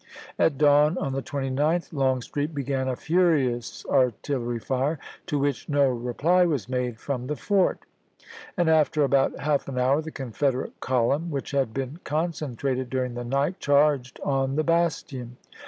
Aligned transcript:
At 0.39 0.57
dawn 0.57 0.97
on 0.97 1.13
the 1.13 1.21
29th 1.21 1.93
Long 1.93 2.15
nov.,1863. 2.15 2.21
street 2.23 2.55
began 2.55 2.87
a 2.87 2.95
furious 2.95 3.85
artillery 3.87 4.57
fire, 4.57 4.97
to 5.27 5.37
which 5.37 5.69
no 5.69 5.89
reply 5.89 6.43
was 6.43 6.67
made 6.67 6.99
from 6.99 7.27
the 7.27 7.35
fort; 7.35 7.81
and 8.57 8.67
after 8.67 9.03
about 9.03 9.37
half 9.37 9.67
an 9.67 9.75
houi' 9.75 10.03
the 10.03 10.09
Confederate 10.09 10.79
column, 10.79 11.29
which 11.29 11.51
had 11.51 11.71
been 11.71 11.99
concentrated 12.03 12.89
during 12.89 13.13
the 13.13 13.23
night, 13.23 13.59
charged 13.59 14.19
on 14.23 14.55
the 14.55 14.63
bastion. 14.63 15.37